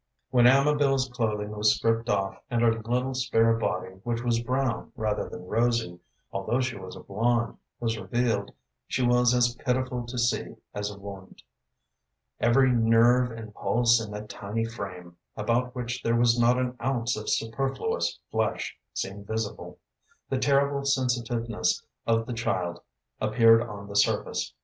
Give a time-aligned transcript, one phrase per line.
[0.31, 5.29] When Amabel's clothing was stripped off, and her little, spare body, which was brown rather
[5.29, 5.99] than rosy,
[6.33, 8.51] although she was a blonde, was revealed,
[8.87, 11.43] she was as pitiful to see as a wound.
[12.39, 17.15] Every nerve and pulse in that tiny frame, about which there was not an ounce
[17.15, 19.77] of superfluous flesh, seemed visible.
[20.31, 22.79] The terrible sensitiveness of the child
[23.19, 24.51] appeared on the surface.